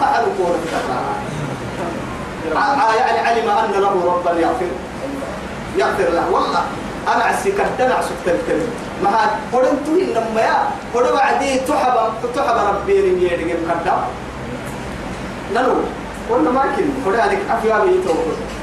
[0.00, 0.58] قعد كورة
[2.98, 4.70] يعني علم أن له ربا يغفر
[5.76, 6.30] يغفر له.
[6.30, 6.64] والله
[7.08, 8.60] أنا عسي كدنا عسك تلتل
[9.02, 9.10] ما
[9.52, 11.96] قرنتو إنما يا قرن وعدي تحب
[12.34, 13.94] تحب ربي رمي يدك كدا
[15.54, 15.74] نلو
[16.30, 18.14] قلنا ما كن قرن هذيك أفيا بيتو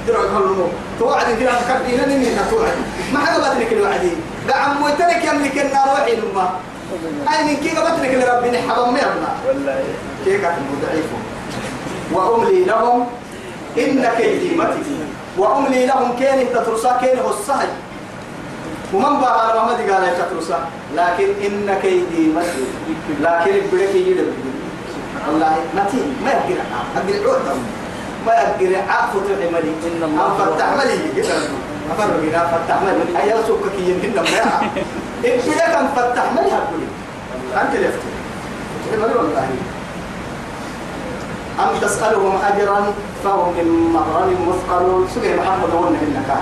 [0.08, 0.68] درع كلمه
[1.00, 2.78] توعد كده كدينا نني توعد
[3.14, 4.12] ما حدا بدنا كل وعدي.
[4.48, 6.50] ده عم وترك يملك النار وحي لما
[7.30, 9.84] أي من كي قبتنا كل ربي نحبهم يبنا والله.
[10.26, 11.06] كي كاتب ضعيف
[12.12, 13.08] وأملي لهم
[13.78, 14.96] إن كيدي متي
[15.38, 17.68] وأملي لهم كين تترسا كين هو الصحي
[18.94, 20.60] ومن بقى على محمد قال تترسا؟
[20.96, 22.66] لكن إن كيدي متي
[23.22, 24.18] لكن بدك يجيب
[25.28, 26.62] والله متي ما يقدر
[26.96, 27.58] أقدر عود
[28.26, 30.98] ما يقدر عافو تعملي إن الله فتح ملي.
[31.16, 31.36] كده
[31.92, 33.22] أفرق إلى فتح ملي.
[33.24, 34.22] أي سوق كي يمكن ما
[35.26, 36.88] إن كده كان فتح ملي هقولي
[37.62, 38.04] أنت لفت
[38.94, 39.48] ملي والله.
[41.60, 46.38] أم تسألهم أجرا فهم من مغرم مثقلون سجل محمد هو إنك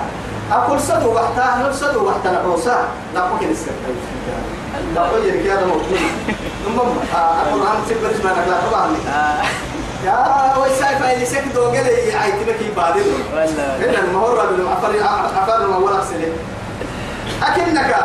[0.52, 3.72] أقول صدوا وقتها نقول وقت نعوسا لا ممكن السكتة
[4.94, 5.98] لا أقول لك هذا موجود
[7.14, 8.88] أقول أنا سيبرش ما نقلا طبعا
[10.04, 11.76] يا ويساي فايلي سك دوغل
[12.20, 13.02] عايتنا كي بادل
[13.34, 14.92] والله إن المهرة بالعفر
[15.36, 16.32] عفر ولا سنة
[17.42, 17.96] أكنك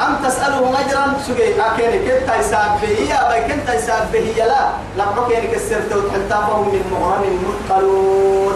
[0.00, 4.70] أم تسألهم أجرا سجي؟ أكيني كنت يساب به؟ يا باي كنت يساب به؟ لا.
[4.98, 8.54] لا بكيني كسرت وتحلتافهم من مغرم مثقلون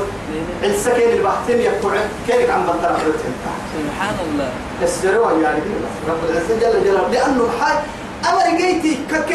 [0.64, 1.90] السكين البحثين يقطع
[2.28, 2.96] كينك عم بطل
[3.74, 4.48] سبحان الله.
[4.82, 5.60] السروا يعني.
[6.08, 7.08] رب العزة جل جلاله.
[7.08, 7.78] لأنه حاج
[8.30, 9.33] أمر جيتي عتهم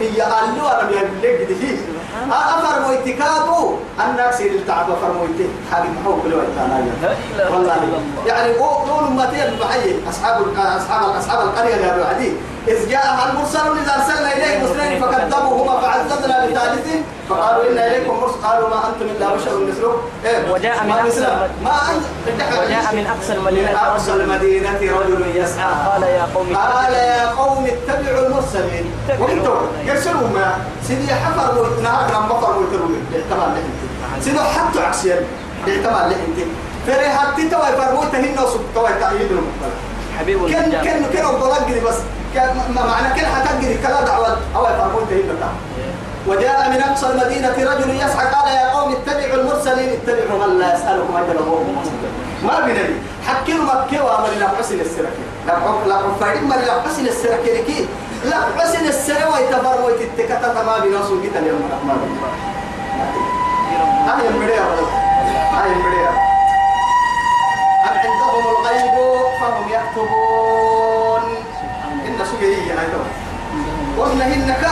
[0.00, 1.76] هي قالوا أنا بيقول لك دي
[2.30, 7.76] أفر مويتكابو أنا أكسر التعب أفر مويتي حاجة محوك لو إله والله.
[8.26, 12.32] يعني قولوا ما تيل بحي أصحاب أصحاب أصحاب القرية يا أبو عدي
[12.68, 16.86] إذ جاء المرسلون إذا أرسلنا إليهم مسلمين فكذبوهما فعززنا بثالث
[17.28, 18.34] فقالوا إن إليكم مرسل.
[18.44, 21.78] قالوا ما أنتم إلا بشر مثلكم إيه وجاء من أقصى ما
[22.62, 23.70] وجاء من أقصى المدينة.
[23.70, 25.72] من أقصى رجل المدينة رجل يسعى.
[25.92, 28.92] قال يا قوم قال يا قوم اتبعوا المرسلين.
[29.20, 30.56] وأنتم يرسلوا ما؟
[30.88, 35.20] سيدي حفر ونهار لما بطر ويتروا اعتبر لحنتي سيدي حتى عسير
[35.68, 36.46] اعتبر لحنتي
[36.86, 39.72] فري حتى توا يفرموت هنا وسب توا تأييد المقبل
[40.18, 41.96] حبيب كن النجاة كن كن بلقري بس.
[42.34, 45.48] كان ما معنى كن حتقري كلا دعوة أو يفرموت هنا
[46.28, 51.16] وجاء من أقصى المدينة رجل يسعى قال يا قوم اتبعوا المرسلين اتبعوا من لا يسألكم
[51.16, 51.76] أجرا وهم
[52.42, 55.52] ما بنبي حكينا مكة وأمر لا حسن السركة لا
[55.86, 57.86] لا فايد ما لا حسن السركة كي
[58.24, 62.18] لا حسن السرة ويتبر ويتتكتا ما بيناسو جدا اليوم الرحمن
[64.08, 64.62] هاي المريا.
[65.52, 66.10] هاي المريا.
[67.84, 68.94] أم عندهم الغيب
[69.40, 71.22] فهم يكتبون
[72.06, 72.86] إن سجيه هاي
[73.98, 74.64] قلنا إنك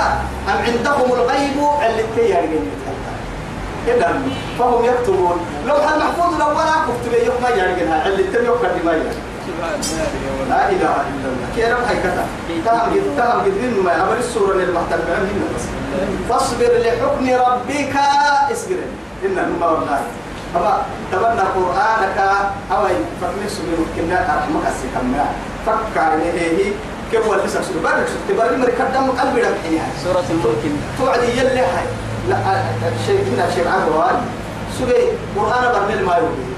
[0.49, 1.57] أم عندهم الغيب
[1.87, 2.71] اللي تيارين
[3.87, 4.23] إذا
[4.59, 5.37] فهم يكتبون.
[5.67, 9.23] لو هل محفوظ لو ولا كتب يوم ما يارجنها اللي تم يوم ما يارجن
[10.49, 11.47] لا إله إلا الله.
[11.57, 12.27] كي هاي كذا.
[12.65, 15.65] تهم جد تهم جد ما أمر السورة للمحتل بعمل بس.
[16.29, 17.95] فاصبر لحكم ربك
[18.53, 18.77] اصبر
[19.25, 20.01] إن ما والله
[20.57, 22.19] أما تبنى قرآنك
[22.73, 22.85] أو
[23.21, 25.27] فكنس من كنا رحمك السكمنا
[25.67, 26.73] فكر هي
[27.13, 30.65] كيف ولا لسه سورة بارك سورة بارك مري كدام قلبي لك حيها سورة الملك.
[30.99, 31.87] توعد يلي هاي.
[32.29, 32.37] لا
[33.07, 34.17] شيء هنا شيء عبوان
[34.79, 35.01] سورة
[35.37, 36.53] قرآن برميل ما يقول.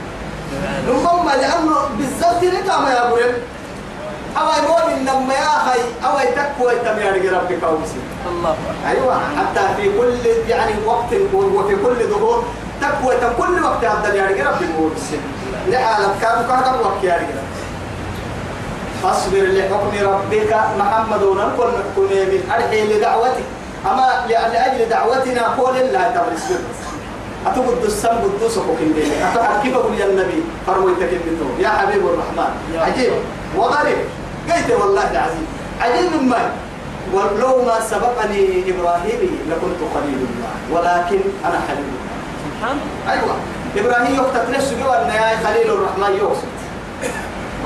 [0.89, 3.33] نمم لأنه بالذات نتا ما يقول
[4.39, 8.57] أو يقول إنما يا هاي أو يتكوى تميار ربك أوسي الله.
[8.89, 12.45] أيوة حتى في كل يعني وقت وفي كل ظهور
[12.81, 14.91] تقوى كل وقت هذا يعني رب المول
[15.69, 17.27] لحالة كانوا كانوا وقت يعني
[19.05, 23.45] فاصبر لحكم ربك محمد ونقول نحكم من أرحي لدعوتك
[23.87, 26.61] أما لأجل دعوتنا قول تعالى اصبر
[27.47, 30.41] أتقد السم قدوس وكين بينك أتحد كيف أقول يا النبي.
[30.67, 32.51] فرويتك النتو يا حبيب الرحمن.
[32.81, 33.13] عجيب.
[33.57, 33.99] وغريب.
[34.49, 35.47] قيت والله العظيم.
[35.81, 36.53] عجيب ما
[37.13, 39.21] ولو ما سبقني إبراهيم
[39.51, 40.53] لكنت خليل الله.
[40.73, 42.17] ولكن أنا حليل الله.
[42.45, 42.77] سبحان
[43.13, 43.37] أيوة.
[43.77, 44.81] إبراهيم يقتل نفسه.
[45.03, 46.17] أن يا خليل الرحمن.
[46.17, 46.49] يقصد.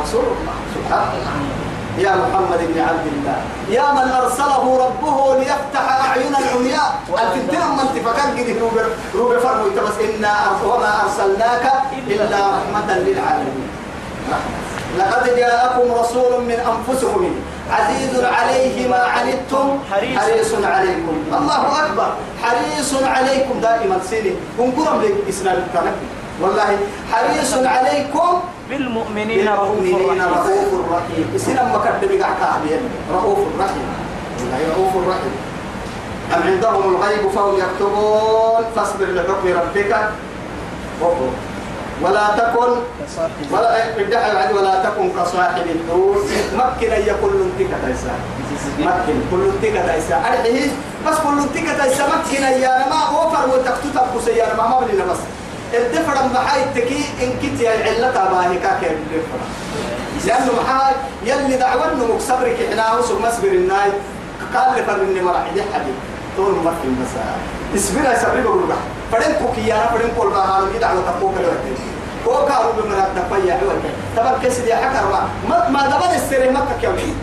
[0.02, 0.56] رسول الله.
[0.74, 1.12] سبحانه
[1.98, 3.38] يا محمد بن عبد الله.
[3.74, 8.76] يا من أرسله ربه ليفتح أعين العمياء الفتنة من تفكر قد روب
[9.14, 11.64] روب فرمو بس إنا وما أرسلناك
[12.06, 13.68] إلا رحمة للعالمين.
[14.98, 17.22] لقد جاءكم رسول من أنفسكم
[17.70, 19.66] عزيز عليه ما عنتم.
[19.90, 20.52] حريص.
[20.64, 21.16] عليكم.
[21.38, 22.10] الله أكبر.
[22.42, 23.54] حريص عليكم.
[23.60, 26.06] دائما سيدي انقرم لك إسلام التنبي
[26.40, 26.78] والله
[27.12, 28.32] حريص عليكم
[28.70, 30.20] بالمؤمنين رؤوف رحيم.
[30.20, 31.26] رؤوف رحيم.
[31.36, 32.24] إسلام مكتب بين
[33.12, 33.86] رؤوف رحيم.
[34.70, 35.34] رؤوف رحيم.
[36.34, 38.64] أم عندهم الغيب فهم يكتبون.
[38.76, 39.92] فاصبر لحكم ربك.
[42.02, 42.70] ولا تكن
[43.52, 48.14] ولا ادعي ولا تكن كصاحب الحوت مكن أن يكون لنتك تيسا
[48.78, 49.16] مكن.
[49.30, 50.70] كل لنتك تيسا أرحيه
[51.06, 55.18] بس كل لنتك تيسا مكن يا ما أوفر وتكتب بسيارة ما ما بلنا بس
[55.74, 59.38] الدفر محاي التكي إن كنت يا علة باهي كاكي الدفر
[60.26, 60.94] لأنه محاي
[61.24, 63.90] يلي دعوة إنه صبرك إحنا وسو مسبر الناي
[64.54, 65.92] قال لي فرني مرح دي حدي.
[66.36, 67.12] طول مكن بس
[67.84, 68.76] اسبر يا صبري بقول بقى
[69.12, 71.64] فرن كوكيانا فرن كل هذا كده على تقوك الوقت
[72.28, 73.82] هو كارو بمرات تقوي عوض
[74.16, 75.10] تبقى كسر يا حكر
[75.48, 77.14] ما ما دبر السر مكة كيومين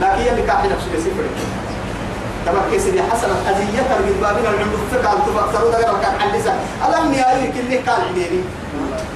[0.00, 1.24] لكن يلي كاحي نفسه يسيبر
[2.46, 6.54] تبقى كسر يا حسن أذية من بابنا العمر فكا أنتم أكثروا ده كان حدثا
[6.86, 8.40] ألم ياري كل كان عديني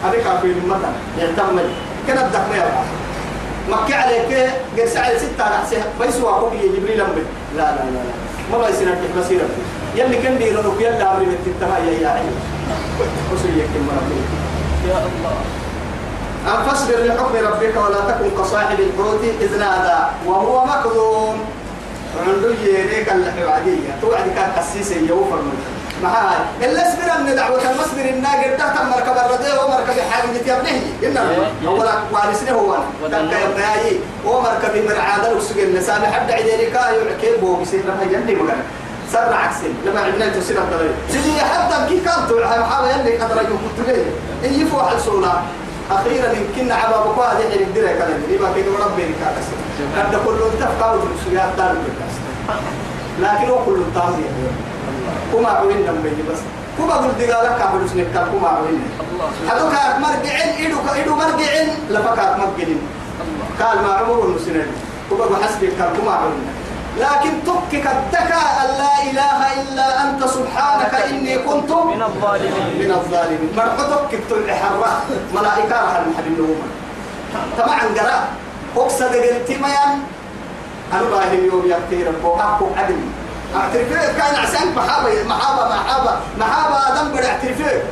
[0.07, 1.69] أبي كافي المدن يعتمد
[2.07, 2.83] كنا بدك ما يبقى.
[3.71, 4.51] مكة عليك.
[4.79, 7.23] قرس على ستة رأسه بيسوا أقوم جبريل أمبي
[7.57, 8.15] لا لا لا لا.
[8.53, 9.41] ما بيصير كيف بصير
[9.97, 12.37] يلي كان بيرنو يلا أمري بتتها يا يا عيني.
[13.33, 14.27] وسيك المرابين
[14.89, 15.37] يا الله.
[16.49, 21.37] أن فاصبر لحكم ربك ولا تكن كصاحب الحوت إذ نادى وهو مكظوم.
[22.19, 25.59] عنده يريك الحوادية توعد كان قسيس يوفر من
[26.03, 26.37] معاي.
[26.63, 31.93] إلا اصبر أن دعوة المصبر الناقر تحت مركب الرداء ومركب حاجة يا ابنه إنما أولا
[32.13, 32.77] وارسنه هو.
[33.07, 36.11] تبقى يا ابنائي ومركب مرعادة وسجل النساء.
[36.13, 38.63] حد عديرك يعكي بو بيصير لما يندي مكان
[39.13, 39.73] سر عكسي.
[39.87, 44.05] لما عندنا تسير الضريب سيدي حتى كي كانت محاولة يلي قدر يكون كنت ليه.
[44.49, 45.43] إن يفوح السولة
[45.91, 49.47] أخيرا يمكن عبا بقوا هذه حين الدرة كلام يبقى كده ربي لكاكس
[49.97, 51.75] قد كل تفقه في السياق دار
[53.21, 54.25] لكن هو كل تامي
[55.33, 56.39] كما عوين نمبي بس.
[56.79, 58.83] كما قلت دقالك كابل سنك كما عوين
[59.51, 62.81] هذوك مرجعين إيدو إيدو مرجعين لفكات مرجعين
[63.61, 64.67] قال ما عمر المسنين
[65.11, 66.47] كما حسبك كما عوين
[66.99, 72.67] لكن تبكك الدكا أن لا إله إلا أنت سبحانك إني كنت من الظالمين.
[72.81, 73.51] من الظالمين.
[73.57, 74.93] مرحبتك كتب حرة
[75.35, 76.61] ملائكة راح المحل النوم.
[77.59, 78.29] طبعا قراء
[78.77, 80.03] أقصد قلت ميان
[80.93, 82.97] أنا باهي يوم يكتير بوحاكو عدل
[83.57, 87.83] اعترفيه كان عسان محابة محابة محابة محابة آدم بدا اعترفيه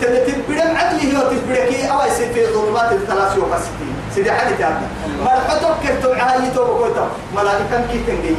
[0.00, 4.80] تبدا عدله وتبدا أو يصير ظلمات الثلاث يوم ستين سيدي حالي تابع
[5.24, 8.34] مرحبتك كتب عالي تو بقولتا ملائكة كي تنجي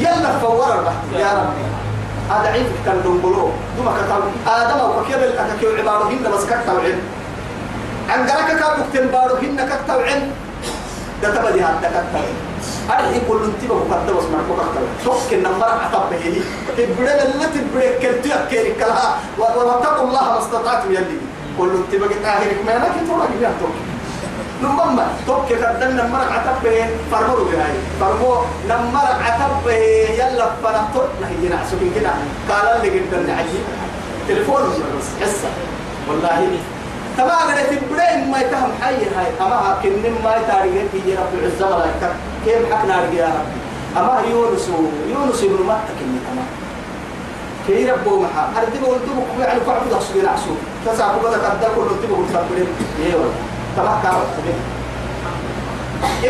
[0.00, 1.66] يلا فور البحث يا ربي
[2.30, 7.00] هذا عيد كان دنبلو دوما كتاب آدم أو كيف الأكاكيو عبارهن بس كتاب علم
[8.10, 10.30] عن قرأك كابوك تنبارهن كتاب علم
[11.22, 12.24] ده تبدي هذا كتاب
[12.90, 16.40] أرحي كل انتبه مقدم اسمع كتاب توك النمبر عطب بهلي
[16.76, 21.18] تبرد اللي تبرد كنتو يكيري كلها واتقوا الله ما استطعتم يلي.
[21.58, 23.74] كل انتبه قتاهرك ما لكن تورا جميع توك.
[24.62, 28.34] نمما توك قدم نمبر عطب به فرمو بهاي فرمو
[28.68, 29.72] نمبر عطب به
[30.20, 32.10] يلا فنطر نهي نعسو كده
[32.50, 33.64] قال اللي قدام عجيب.
[34.28, 34.62] تليفون
[34.98, 35.48] بس حسه
[36.08, 36.58] والله
[37.16, 39.28] تما قد تبرين ما يتهم حي هاي.
[39.40, 42.12] أما كن ما يتاريخ في رب العزة ولا يكتب
[42.44, 43.22] كيف يا ربي
[43.96, 44.68] أما يونس
[45.08, 46.44] يونس بن متى كني أما
[47.66, 48.44] كي ربو محا.
[48.60, 50.54] أردي بقول تبو كوي على كعب ده سجل عسو
[50.86, 52.68] تسعة كله تبو كل تبرين
[53.00, 53.32] إيه ولا
[53.76, 54.24] تما كارو.
[54.36, 54.60] تبين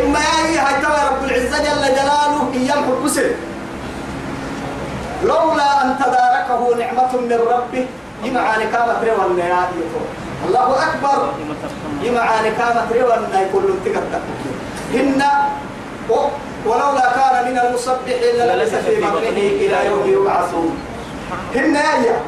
[0.04, 3.30] إما هي هاي تما رب العزة جل جلاله إيام حبسه.
[5.24, 7.86] لولا أن تداركه نعمة من ربه.
[8.24, 9.68] يمعاني كامت روى يا
[10.48, 11.18] الله أكبر.
[12.02, 14.22] يمعاني كامت روى أي كل تكتك
[14.94, 15.22] هن
[16.66, 20.76] ولولا كان من المصبحين للبث في بطنه إلى يوم يبعثون.
[21.54, 22.20] هن يا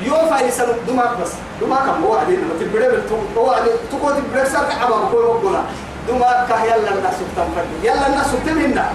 [0.00, 1.32] يوفى يسأل دماغ بس.
[1.60, 5.62] دماغ كم هو عدين ما تبدأ بالتو هو عدين تقول تبدأ سرك عبا بقول وقولا
[6.08, 8.86] دماغ كه يلا الناس تنفرد يلا الناس تمنا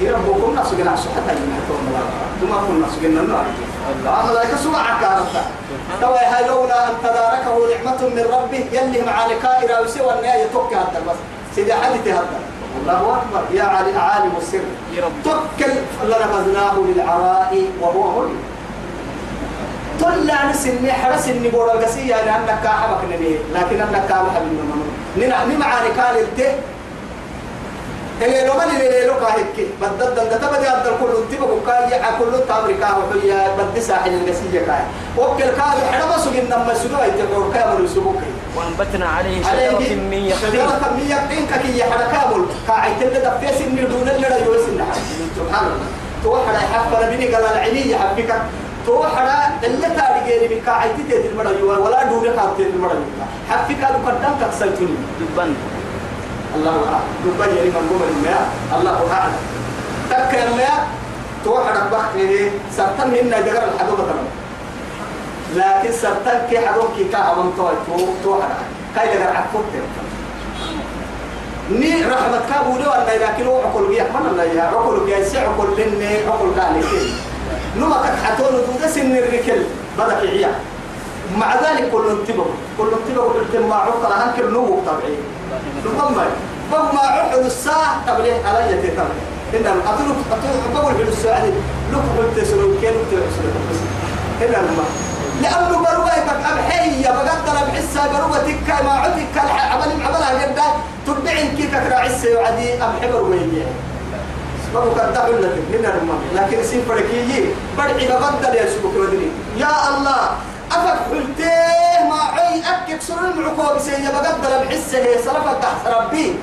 [0.00, 1.80] يربوكم ناس جنا حتى ينحتون
[2.42, 3.44] دماغ الناس جنا النار
[4.30, 5.42] ملائكة سمع كارتا
[6.00, 11.02] توا هاي لولا أن تداركه نعمة من ربه يلي مع لكائر وسوى النهاية توكي هذا
[11.08, 11.16] بس
[11.54, 12.40] سيدي حدث هذا.
[12.80, 13.42] الله أكبر.
[13.54, 14.60] يا علي عالم السر.
[15.24, 15.72] توكل
[16.04, 18.30] لنبذناه للعراء وهو ملك
[20.00, 24.30] طلع نسني حرس اني بورا قسية لأنك كاحبك نبيه لكن أنك كاحبك
[25.16, 26.52] نبيه نمع التي
[28.22, 32.88] اللي لو من اللي لو كاهك بدل دل تبدي عبد الكل تبقى كاي كل تامريكا
[32.96, 34.82] وحيا بدي ساحل القسية كاي.
[35.18, 38.16] وكل كاي حنا ما سجن نما سجوا يتقول كامل سبوك
[38.56, 42.44] وأنبتنا عليه شجرة من يقطين شجرة من يقطين كي حنا كامل.
[42.68, 44.78] كاي تبدا دفيس إني دون اللي لا يوسن
[45.36, 45.86] سبحان الله.
[46.24, 48.30] توحد يحفر بني قال العلي يحبك
[48.86, 52.98] توحد اللي تاري غيري بك عايت تيت المرة ولا دون كاتت المرة
[53.50, 54.88] حبك هذا قدام تكسلتني
[55.20, 55.54] دبان
[56.56, 57.08] الله أعلم.
[57.24, 58.42] دبي يعني من قوم الماء
[58.76, 59.36] الله أعلم.
[60.10, 60.88] تك الماء
[61.44, 64.28] توحد بخته سرطان هنا دقر الحدوبة تمام.
[65.54, 68.50] لكن سرطان كي حدوك كي كعبان توي تو توحد.
[68.94, 69.64] كاي دقر عفوت
[71.70, 75.38] ني رحمة كابو لو أن لكن هو عقل بيا من الله يا عقل بيا سي
[75.38, 77.12] عقل لني عقل كان كي
[77.76, 79.62] نما كحتون دودا سن الركل
[79.98, 80.50] بدك عيا
[81.36, 82.46] مع ذلك كل انتبه
[82.78, 85.16] كل انتبه قلت ما عقل هنكر نو طبيعي.
[85.86, 86.14] نقوم
[86.72, 91.44] بما عقل الساعة تبليه على يدي تبليه إن أتلو أتلو بقول في الساعة
[91.92, 93.78] لو قلت سلوك كان سلوك
[94.42, 94.84] إن ما.
[95.42, 99.38] لأنه بروي بك أبحية بقدر بحسها بروي تكا ما عدك
[99.72, 100.62] عمل عملها جدا
[101.06, 103.38] تبعين كيف تكرا عسى وعدي أبحي بروي
[104.74, 107.44] بابو قد دعوا لك من الماء لكن سين فرقيي
[107.78, 110.30] بدعي بقدر يا سبك ودري يا الله
[110.72, 110.98] أفك
[113.00, 116.34] سر المعقوب سيجا بقدر بحسه صرفت تحت ربي.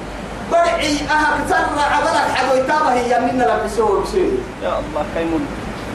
[0.52, 5.48] بدعي أهك ترى عبلك حدو يتابه هي من لبسوه بسيني يا الله كيمون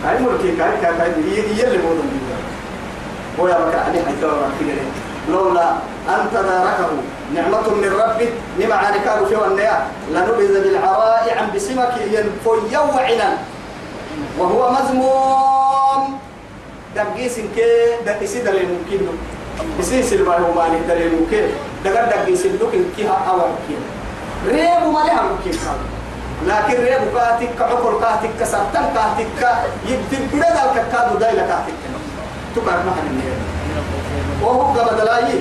[0.04, 1.10] هاي ملكي كاي كاي كاي
[1.58, 2.10] يلي مودن
[3.38, 4.74] ويا بك عليه حيثورا كده
[5.28, 5.70] لولا
[6.08, 6.90] أن تداركه
[7.34, 8.28] نعمة من ربه
[8.60, 9.86] نمع عنكار في والنيا.
[10.10, 13.38] لنبذ بالعراء عن بسمك ينفي وعنا
[14.38, 16.18] وهو مذموم.
[16.96, 19.06] دقيس كي دقيس دليل ممكن.
[19.78, 21.42] بسيس الباي هو مالي دليل ممكن
[21.84, 23.74] دقر دقيس لك كيها أول كي
[24.46, 25.58] ريب مالها ممكن
[26.46, 31.74] لكن ريب كاتك عقل كاتك كسرتن كاتك يبتل بدا الكادو دايلا كاتك
[32.56, 33.20] تكار محل
[34.42, 35.40] وهو قبل لاي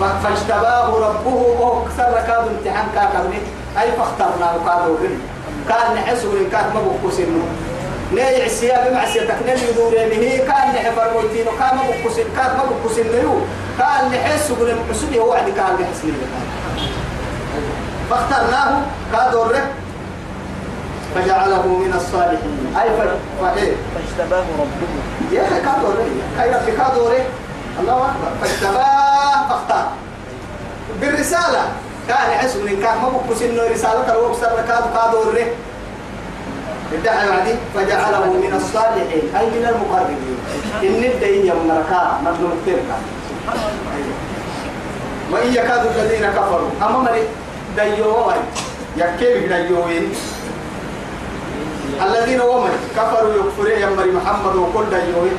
[0.00, 3.38] فاجتباه ربه وهو كسر كاد امتحان كاكرني
[3.80, 4.96] أي فاخترناه كادو
[5.68, 7.44] كان نحسه كان مبوكوس إنه
[8.12, 13.46] نيع السياب مع سيتك نلي دور به كان نحفر موتينه كان مبوكوس كان مبوكوس إنه
[13.78, 16.12] كان نحسه من المحسن هو عندي كان نحس لي
[18.10, 18.82] فاخترناه.
[19.12, 19.68] كادو رك
[21.14, 22.74] فجعله من الصالحين.
[22.82, 22.88] أي
[23.40, 25.32] فإيه فاجتباه ربه.
[25.32, 27.26] يا أخي كادو رك أي ربي كادو رك
[27.80, 28.30] الله أكبر.
[28.40, 29.48] فاجتباه.
[29.48, 29.88] فاختار.
[31.00, 31.62] بالرسالة.
[32.08, 35.46] كان يحس من كان ما بقص إنه رسالة تروح سر كاد كادو الره
[36.92, 40.38] ادعى بعدي فجعله من الصالحين أي من المقربين.
[40.82, 42.96] إن الدين يوم مركا مظلوم تركا
[45.32, 46.70] وإن يكاد الذين كفروا.
[46.82, 47.22] أما مري
[47.76, 48.34] ديوه
[48.96, 50.12] يكيب ديوين
[52.06, 55.38] الذين ومن؟ كفروا يكفرون يا مري محمد وكل ديوين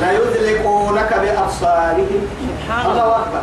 [0.00, 2.22] لا يدركونك بأبصارهم
[2.86, 3.42] الله أكبر.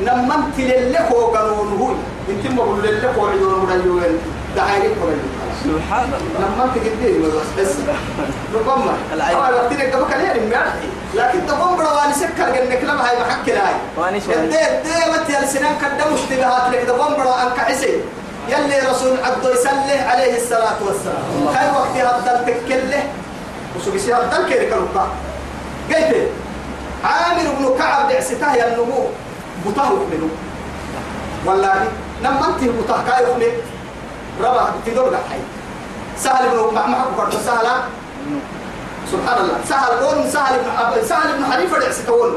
[0.00, 1.90] لما انت للك وقانون هو
[2.30, 4.18] انت ما بقول للك وعيون رجوين
[4.56, 6.38] دعايرك ورجوين سبحان الله.
[6.40, 7.18] لما قديه
[7.58, 7.72] بس
[8.54, 9.36] ربما العين.
[9.36, 14.20] آه وقت لك قبل المعرفي لكن تقوم برواني سكر انك لما هاي محك هاي واني
[14.20, 14.34] شوي.
[14.34, 16.84] دي دي متى السنان قدموا اشتباهات لك.
[16.86, 18.00] تقوم برو انك عسي
[18.48, 21.56] يلي رسول عبد يسله عليه الصلاة والسلام.
[21.56, 23.02] هاي وقت هذا تكله
[23.76, 25.08] وشو بيصير هذا كيرك الوقت
[25.88, 26.28] قلت
[27.04, 29.06] عامر بن كعب دعسته يا النمو
[29.66, 30.28] بطه منه
[31.46, 31.74] والله
[32.22, 33.24] لما انت بطه كاي
[34.40, 35.40] ربا تدور حي.
[36.18, 37.66] سهل بن مع مع كبر سهل.
[39.12, 39.58] سبحان الله.
[39.68, 42.36] سهل قول سهل بن سهل بن حنيفة دعسته ول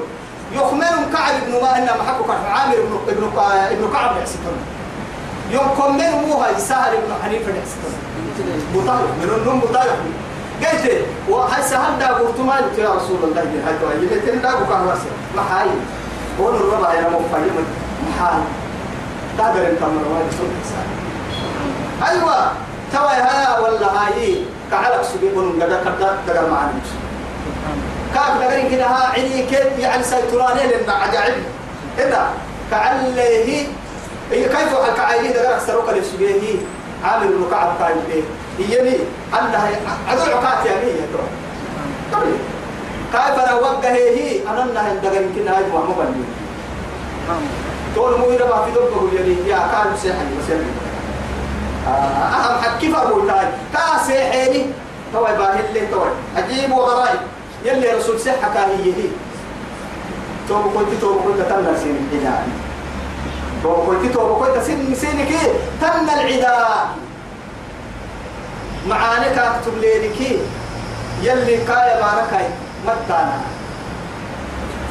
[0.54, 3.24] يخمن كعب بن ما إنما حكوا كعب عامر بن ابن
[3.72, 4.52] ابن كعب دعسته
[5.52, 7.90] يوم كمن مو هاي سهل بن حنيفة دعسته
[8.76, 9.80] بطه من النوم بطه
[10.64, 12.40] قلت وهاي سهل دا قلت
[12.78, 15.70] يا رسول الله هاي هاي يمكن دا واسع ما هاي
[16.42, 17.52] هو الربع يا مفاجئ
[18.10, 18.42] محال
[19.40, 20.24] قادر انت مرة
[22.10, 22.52] أيوه.
[22.94, 26.74] توا هيا ولا هاي كعلك سبيبون قد قد قد معنا
[28.14, 31.44] كاك دقرين كده ها عيني كيف يعني سيطراني لنا عجائب.
[32.00, 32.30] إذا
[32.72, 33.66] كعله هي
[34.32, 36.56] كيف كعيه دقر أكثر وكل سبيه
[37.04, 38.24] عامل بن كعب قايل به
[38.60, 38.98] يني
[39.34, 39.70] أنها
[40.08, 42.26] عدو عقات يا مية طبعا
[43.14, 46.16] كيف أنا وجه هي؟ أنا أنها دقرين كده هاي محمد
[47.96, 49.10] تقول مو يربع في دبه
[49.48, 50.06] يا كان بس
[50.50, 50.87] يلي
[51.88, 54.66] أهم حد كيف أقول تاي كاسيحيني
[55.14, 56.10] توي باهل لي توي.
[56.38, 57.20] عجيب وغرائب
[57.66, 59.10] يلي رسول سحة كان هي هي.
[60.50, 62.48] توب قلت توب قلت تم سين العداء.
[63.64, 65.32] توب قلت توب قلت سين سينك
[65.82, 66.88] تم العداء.
[68.88, 70.20] معانك أكتب لينك
[71.22, 72.48] يلي كايا باركاي.
[72.86, 73.40] متانا.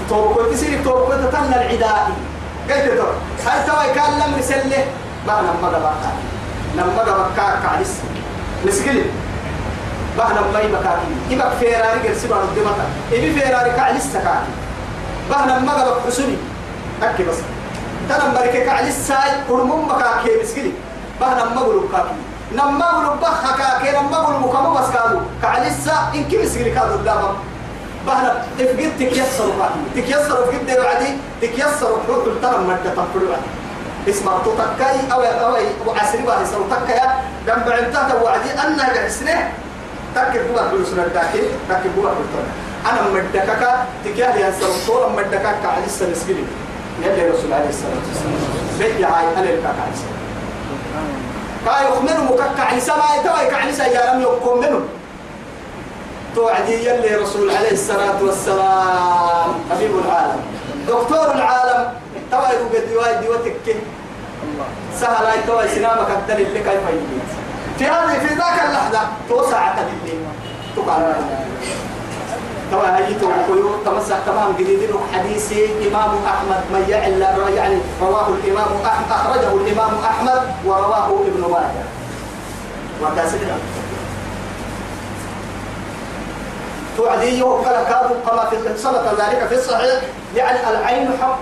[0.09, 2.11] توب قلت سينك توب قلت تم العداء.
[2.71, 3.07] قلت تو
[3.47, 4.85] هل توي كان لم يسله
[5.27, 6.13] ما لما دبقا
[6.77, 7.93] لما دبقا كعدس
[8.67, 9.03] مسكلي
[10.19, 14.53] بهنا ما يبكاكي يبقى فيراري قرسي بارو دمتا يبي فيراري كعلس تكاكي
[15.31, 16.37] بهنا ما قبل حسني
[17.03, 17.37] أكي بس.
[18.09, 20.73] تنا مريكا كعلس ساي قرمم بكاكي مسكلي
[21.21, 22.17] بهنا ما قلو كاكي.
[22.53, 25.19] نما قلوا بخك كي نما قلوا مكمل بس كادو.
[25.43, 27.37] كعلسة إن كم يسقي كادو دابا
[28.07, 31.09] بهنا تفقد تكيسر بعدي تكيسر وفقد بعدي
[31.43, 33.37] تكيسر وحروك الترم مدة تنفلوا
[34.09, 37.15] اسمع تتكاي أو أو وعسري بها يسوي تكايا
[37.47, 39.53] دم بعدها توعدي أنا جالسنه
[40.15, 42.47] تكر بوا بلوسنا الداخل تكر بوا بلوسنا
[42.91, 43.63] أنا مدكك
[44.05, 46.35] تكيا يا سلطور مدكك كعلسة نسقي
[47.03, 48.35] يلي رسول عليه الصلاة والسلام.
[48.79, 50.09] بيجي هاي أنا كعلسة
[51.65, 54.81] كا يخمنوا مكك عيسى ما يتوى كعيسى يا لم يقوم منه.
[56.35, 59.51] توعدي يلي رسول عليه الصلاة والسلام.
[59.71, 60.41] حبيب العالم.
[60.89, 61.93] دكتور العالم.
[62.33, 63.77] دواء دواء تكي.
[64.43, 64.69] الله.
[65.01, 67.31] سهل هاي توى سنامك الدليل لك كيف يجيز
[67.79, 70.19] في هذه في ذاك اللحظة توسع تدلي
[70.77, 71.15] تقال
[72.71, 75.53] توى هاي توقيو تمسح تمام جديد حديث
[75.89, 77.23] إمام أحمد من يعل
[77.57, 81.85] يعني رواه الإمام أحمد أخرجه الإمام أحمد ورواه ابن ماجه.
[83.03, 83.57] وكاسدنا
[86.97, 90.01] توعدي وكلا كادو كما في ثبت ذلك في الصحيح.
[90.37, 91.39] يعني العين حق.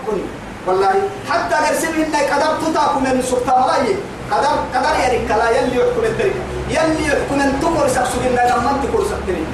[0.66, 0.94] والله
[1.30, 3.97] حتى قرسل إنك قدر تتاكم من سلطة ملاي
[4.30, 9.04] قدر قدر يعني كلا يلي يحكم الدرجة يلي يحكم أن تقر سكسو إنك لما تقر
[9.04, 9.44] سكتني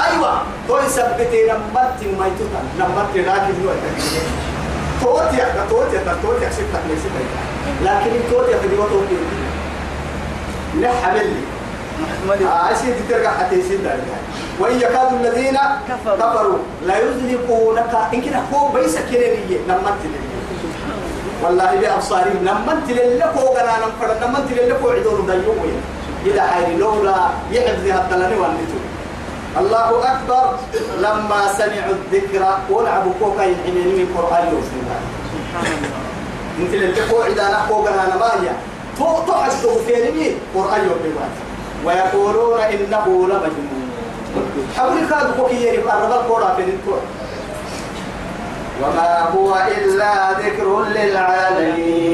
[0.00, 1.82] أيوة توي سبتي لما
[2.18, 3.74] ما يتوتا لما تراكي نوع
[5.02, 7.14] توتي يا توتي يا توتي يا ستة ليست
[7.84, 9.16] لكن توتي يا تدي وتوتي
[10.80, 11.42] نحمل لي
[12.46, 12.70] آه
[14.60, 14.80] وإن
[15.20, 16.58] الذين كفروا.
[16.86, 16.94] لا
[18.14, 18.42] إن كنا
[21.42, 21.74] والله
[26.78, 27.16] لولا
[29.58, 30.44] الله أكبر
[30.98, 34.78] لما سمعوا الذكر ولعبوا كوكا يحملين من قرآن يوسف
[36.58, 36.94] انت اللي
[37.68, 38.54] فوق أنا مايا
[38.98, 41.47] تو تو حسبه في علمي قران يوم
[41.84, 43.90] ويقولون إنه لمجنون.
[44.76, 46.62] حولي كاد بوكي يقرب القرى في
[48.82, 52.08] وما هو إلا ذكر للعالمين.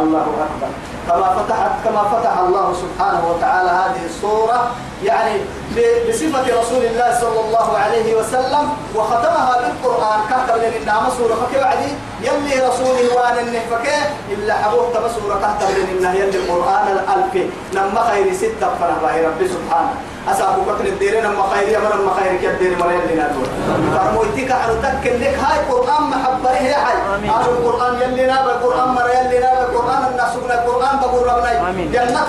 [0.00, 0.70] الله أكبر.
[1.08, 4.70] كما فتحت كما فتح الله سبحانه وتعالى هذه الصورة
[5.04, 5.34] يعني
[6.08, 8.64] بصفة رسول الله صلى الله عليه وسلم
[8.94, 10.20] وختمها بالقرآن.
[10.30, 11.90] كهتر لنا النعمة سورة فكوعدي
[12.22, 13.86] يلي رسوله وان النهفك
[14.30, 17.32] إلا حبوه تم سورة كهتر لنا يلي القرآن الألف.
[17.74, 18.68] نما خير ستة
[19.02, 19.94] باهي ربي سبحانه.
[20.24, 23.48] أسابو بكر الدير نما خير يا مرم خير كالدير مريم لنا دور
[23.94, 25.04] فرمويتك على لك
[25.44, 26.96] هاي قرآن محبره يا حي.
[27.28, 29.63] هذا القرآن يلي نابا القرآن مريم لنا القرآن
[30.36, 31.92] من القرآن بقول ربنا آمين.
[31.92, 32.20] جنة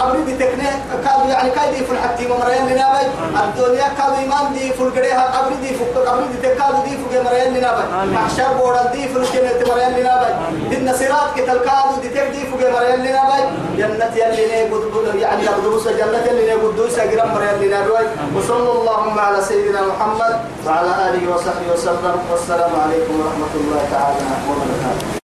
[0.00, 0.70] قبر دي تكني
[1.04, 3.06] كادوا يعني كايدي في الحتي مريم لنا باي
[3.44, 7.56] الدنيا كادوا إيمان دي في القريها قبر دي في قبر دي تكادوا دي في مريم
[7.56, 8.06] لنا باي.
[8.14, 10.32] محشر بورا دي في الجنة مريم لنا باي
[10.76, 13.42] إن صراط كتل كادوا دي تكدي في مريم لنا باي
[13.78, 19.42] جنة يلي نيبود يعني قدوس جنة يلي قدوس قرام مريم لنا باي وصلى اللهم على
[19.42, 20.34] سيدنا محمد
[20.66, 22.16] وعلى آله وصحبه وسلم.
[22.30, 25.19] والسلام عليكم ورحمة الله تعالى وبركاته.